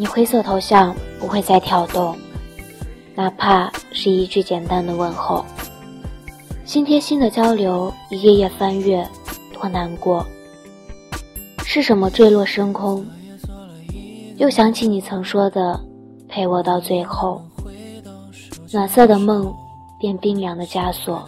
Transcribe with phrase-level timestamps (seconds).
[0.00, 2.16] 你灰色头像不会再跳动，
[3.16, 5.44] 哪怕是一句简单的问候。
[6.64, 9.04] 心贴心的交流，一页页翻阅，
[9.52, 10.24] 多难过。
[11.78, 13.06] 是什么坠落深空？
[14.36, 15.80] 又想起你曾说的，
[16.28, 17.40] 陪我到最后。
[18.72, 19.54] 暖色的梦，
[19.96, 21.24] 变冰凉的枷锁。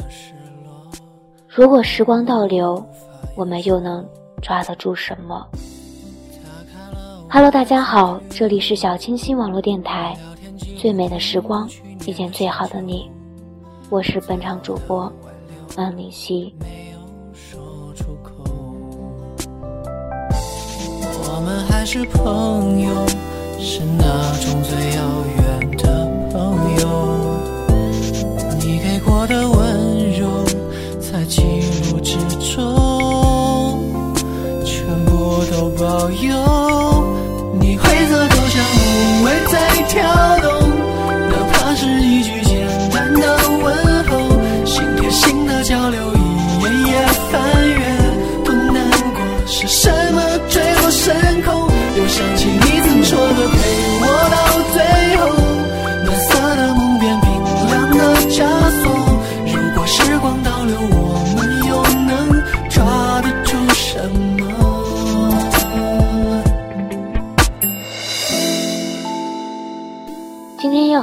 [1.47, 2.85] 如果时光倒流，
[3.37, 4.05] 我们又能
[4.43, 5.47] 抓得住什么
[7.29, 10.17] ？Hello，大家好，这里是小清新网络电台，
[10.77, 11.71] 最美的时光
[12.09, 13.09] 遇见最好的你，
[13.89, 15.13] 我是本场主播
[15.77, 16.53] 安灵溪。
[21.41, 22.91] 我们还是朋友，
[23.59, 24.05] 是那
[24.43, 27.41] 种最遥远的朋友。
[28.59, 30.29] 你给过的温柔，
[31.01, 31.41] 在记
[31.91, 32.19] 录之
[32.55, 34.13] 中，
[34.67, 36.90] 全部都保有。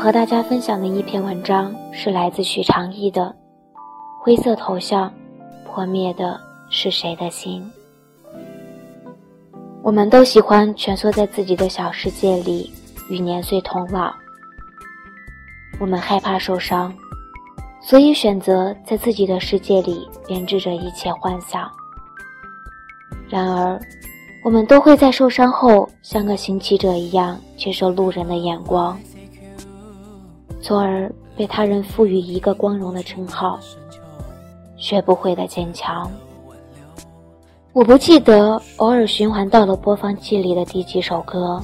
[0.07, 3.23] 和大家分享的一篇文章是来自许长义的
[4.23, 5.11] 《灰色头像
[5.65, 7.69] 破灭的是谁的心》。
[9.83, 12.71] 我们都喜欢蜷缩在自己的小世界里
[13.09, 14.13] 与年岁同老。
[15.77, 16.95] 我们害怕受伤，
[17.81, 21.69] 所以选择在自己的世界里编织着一切幻想。
[23.27, 23.77] 然而，
[24.41, 28.97] 我们都会在受伤后像个行乞者一样接受路人的眼光。
[30.67, 33.57] 从而被他人赋予一个光荣的称号，
[34.75, 36.11] 学不会的坚强。
[37.71, 41.63] 我不记得偶尔循环到了播放器里的第几首歌，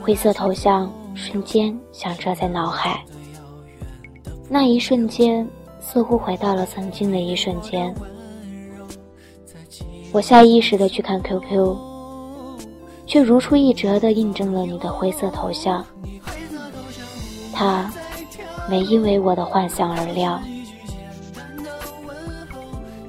[0.00, 3.04] 灰色头像瞬间响彻在脑海。
[4.48, 5.44] 那一瞬间，
[5.80, 7.92] 似乎回到了曾经的一瞬间。
[10.12, 11.76] 我下意识的去看 QQ，
[13.06, 15.84] 却如出一辙的印证了你的灰色头像。
[17.52, 17.92] 他
[18.68, 20.42] 没因为我的幻想而亮。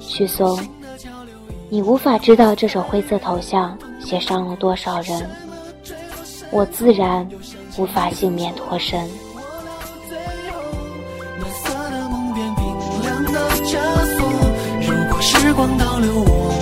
[0.00, 0.56] 许嵩，
[1.68, 5.28] 你无法知道这首灰色头像写伤了多少人，
[6.50, 7.28] 我自然
[7.76, 9.08] 无法幸免脱身。
[14.86, 16.53] 如果时光倒流，我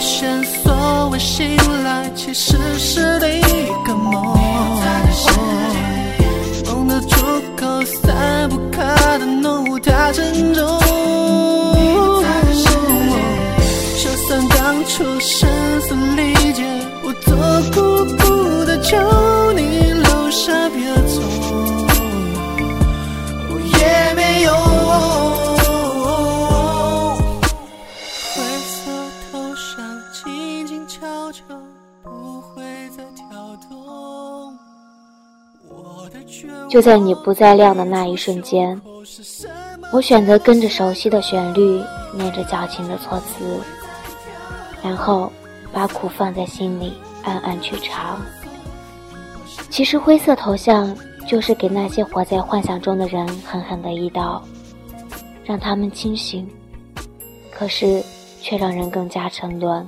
[0.00, 4.34] 所谓醒来，其实是另一个梦。
[6.64, 7.16] 梦的出
[7.54, 10.79] 口，散不开的浓雾太沉重。
[36.68, 38.80] 就在你不再亮的那一瞬间，
[39.92, 41.82] 我选择跟着熟悉的旋律，
[42.14, 43.58] 念着矫情的措辞，
[44.82, 45.30] 然后
[45.72, 46.92] 把苦放在心里，
[47.24, 48.20] 暗暗去尝。
[49.68, 54.42] 其实灰色头像就是给那些活在幻想中的人狠狠的一刀，
[55.44, 56.48] 让他们清醒，
[57.50, 58.02] 可是
[58.40, 59.86] 却让人更加沉沦。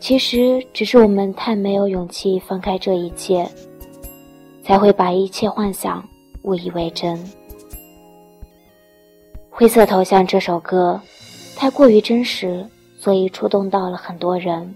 [0.00, 3.48] 其实只是我们太没有勇气放开这一切。
[4.64, 6.02] 才会把一切幻想
[6.42, 7.22] 误以为真。
[9.50, 11.00] 灰色头像这首歌，
[11.54, 12.66] 太过于真实，
[12.98, 14.74] 所以触动到了很多人。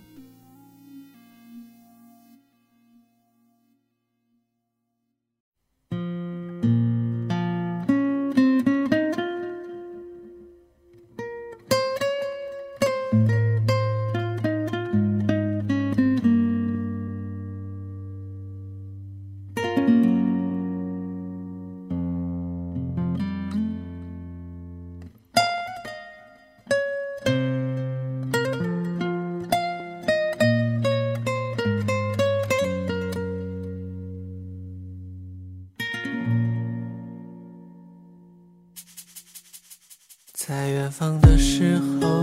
[40.49, 42.23] 在远方的时候，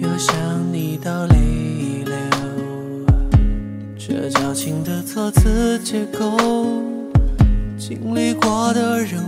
[0.00, 0.34] 又想
[0.72, 2.14] 你到泪流。
[3.98, 6.38] 这矫情的措辞结构，
[7.76, 9.22] 经历过的人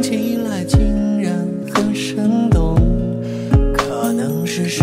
[0.00, 2.74] 听起来竟然很生动。
[3.74, 4.82] 可能是时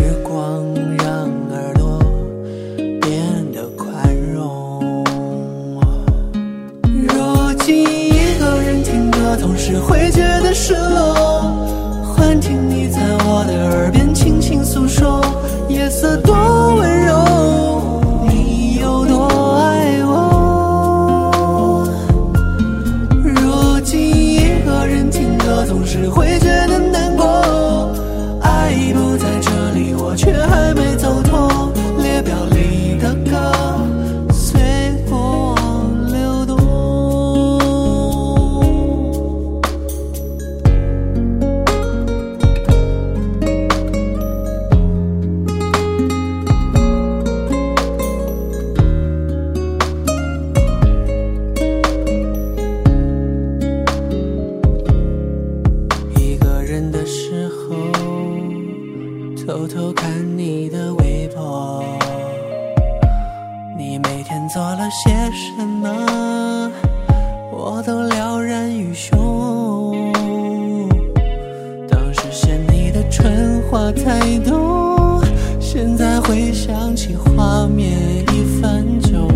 [73.09, 75.21] 春花太多，
[75.59, 77.91] 现在回想起画面
[78.33, 79.27] 已泛旧，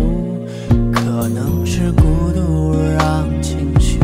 [0.92, 2.02] 可能是孤
[2.34, 3.98] 独让情绪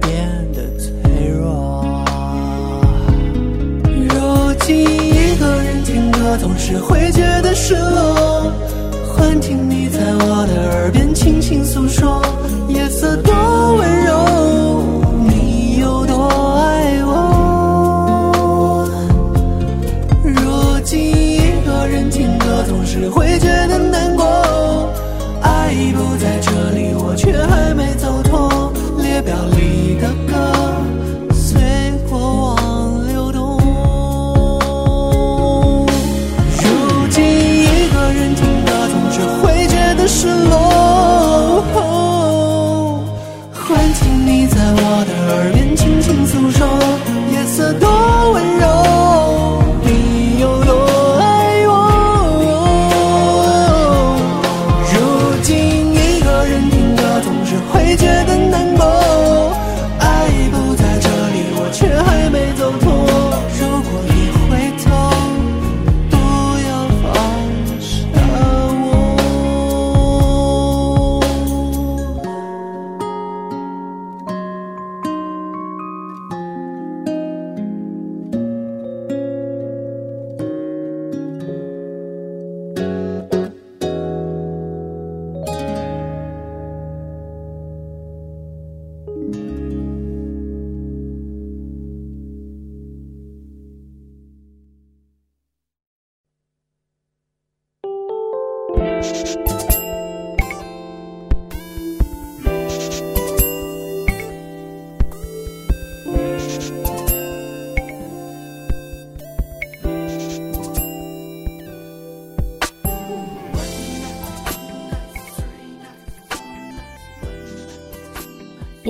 [0.00, 0.90] 变得脆
[1.28, 2.04] 弱。
[3.86, 8.52] 如今一个人听歌，总是会觉得失落。
[9.14, 12.20] 幻听你在我的耳边轻轻诉说，
[12.68, 13.32] 夜色多
[13.76, 14.12] 温柔，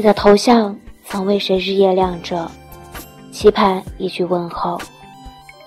[0.03, 2.51] 你的头像曾为谁日夜亮着，
[3.31, 4.77] 期盼一句问候，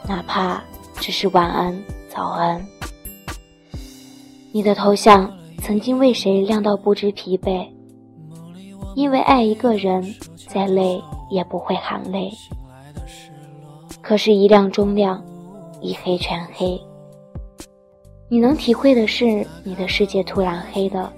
[0.10, 0.62] 哪怕
[0.96, 1.74] 只是晚安、
[2.10, 2.62] 早安。
[4.52, 7.66] 你的头像曾经为谁亮到不知疲惫，
[8.94, 10.04] 因为爱一个人，
[10.50, 12.30] 再累也不会含泪。
[14.02, 15.24] 可是，一亮终亮，
[15.80, 16.78] 一黑全黑。
[18.28, 21.10] 你能体会的是，你的世界突然黑的。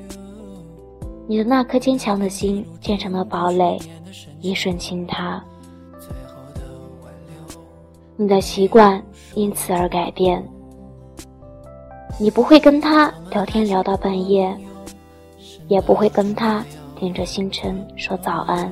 [1.29, 3.77] 你的那颗坚强的心建成了堡垒，
[4.39, 5.43] 一瞬倾塌。
[8.15, 9.03] 你的习惯
[9.35, 10.41] 因此而改变。
[12.17, 14.57] 你不会跟他聊天聊到半夜，
[15.67, 16.65] 也不会跟他
[16.97, 18.71] 盯着星辰说早安，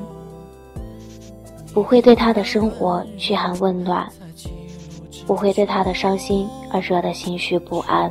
[1.73, 4.09] 不会对他的生活嘘寒问暖，
[5.27, 8.09] 不会对他的伤心而惹得心绪不安。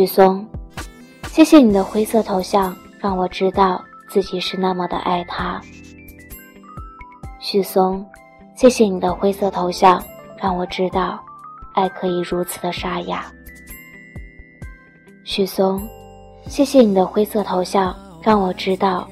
[0.00, 0.42] 许嵩，
[1.28, 5.60] 谢谢你的灰色头像，让我知道自己是那么的爱他。
[7.38, 8.02] 许嵩，
[8.56, 10.02] 谢谢你的灰色头像，
[10.38, 11.22] 让我知道
[11.74, 13.30] 爱可以如此的沙哑。
[15.22, 15.86] 许嵩，
[16.46, 19.06] 谢谢你的灰色头像，让我知道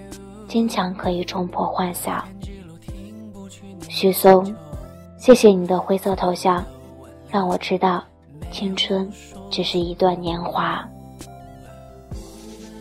[0.49, 2.27] 坚强可以冲破幻想。
[3.91, 4.57] 许嵩，
[5.19, 6.65] 谢谢你的灰色头像，
[7.31, 8.03] 让我知道
[8.51, 9.07] 青春。
[9.51, 10.87] 只是一段年华，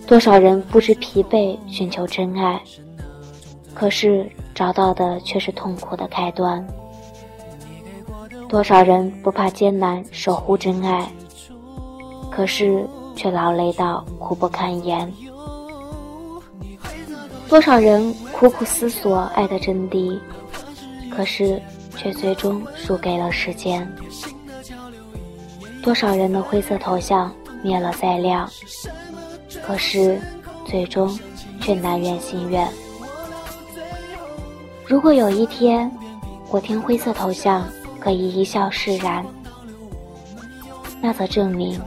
[0.05, 2.61] 多少人不知疲惫寻求真爱，
[3.73, 6.65] 可是找到的却是痛苦的开端。
[8.49, 11.11] 多少人不怕艰难守护真爱，
[12.31, 15.11] 可是却劳累到苦不堪言。
[17.49, 20.19] 多少人苦苦思索爱的真谛，
[21.09, 21.61] 可是
[21.95, 23.89] 却最终输给了时间。
[25.87, 28.45] 多少人的灰色头像灭了再亮，
[29.63, 30.19] 可是
[30.65, 31.17] 最终
[31.61, 32.67] 却难圆心愿。
[34.85, 35.89] 如果有一天
[36.49, 37.65] 我听灰色头像
[38.01, 39.25] 可以一笑释然，
[41.01, 41.79] 那则证明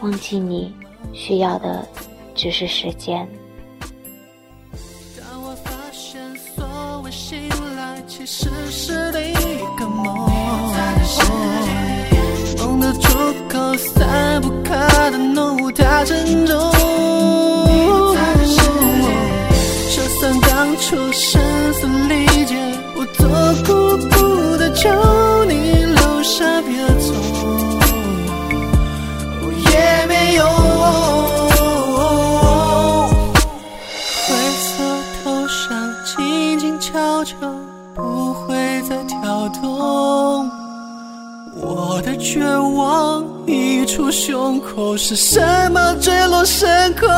[0.00, 0.74] 忘记你
[1.12, 1.86] 需要的
[2.34, 3.28] 只是时间。
[16.02, 16.56] 浓
[17.66, 19.04] 雾太沉重，
[19.94, 21.38] 就算当初声
[21.74, 22.12] 嘶力
[22.46, 22.56] 竭，
[22.96, 23.28] 我做
[23.66, 23.68] 孤
[24.08, 24.88] 独的求
[25.44, 25.52] 你
[25.84, 27.12] 留下别走，
[29.70, 30.42] 也没用。
[34.26, 34.68] 灰色
[35.22, 37.36] 头像静静悄悄，
[37.94, 38.56] 不会
[38.88, 40.50] 再跳动，
[41.56, 43.24] 我的绝望。
[43.46, 45.40] 溢出胸口，是什
[45.72, 47.08] 么坠落深空？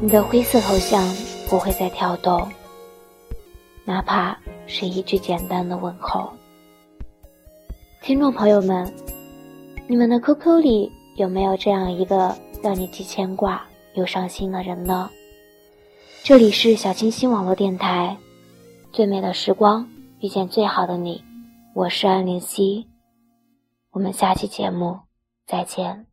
[0.00, 1.02] 你的灰色头像
[1.48, 2.48] 不会再跳动，
[3.84, 4.38] 哪怕
[4.68, 6.30] 是一句简单的问候。
[8.02, 8.92] 听众朋友们。
[9.88, 15.08] 你们的 QQ 里有没有这样一个让你既牵挂又伤心的人呢？
[16.24, 18.16] 这里是小清新网络电台，
[18.92, 19.88] 最美的时光
[20.18, 21.22] 遇见最好的你，
[21.72, 22.88] 我是安灵溪，
[23.92, 24.98] 我们下期节目
[25.46, 26.06] 再见。